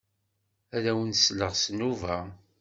[0.75, 2.17] Ad awen-sleɣ s nnuba.